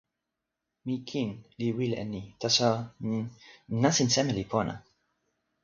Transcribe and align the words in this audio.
mi 0.85 0.95
kin 1.09 1.29
li 1.59 1.67
wile 1.77 1.95
e 2.03 2.05
ni, 2.13 2.21
taso, 2.41 2.69
n... 3.07 3.11
nasin 3.81 4.09
seme 4.15 4.31
li 4.37 4.43
pona? 4.51 4.73